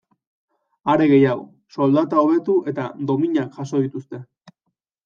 Are 0.93 1.07
gehiago, 1.11 1.45
soldata 1.77 2.19
hobetu 2.25 2.57
eta 2.73 2.89
dominak 3.13 3.57
jaso 3.61 3.85
dituzte. 3.87 4.27